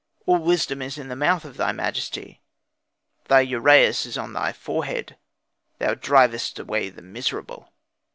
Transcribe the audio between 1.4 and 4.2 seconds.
of thy majesty; Thy uraeus is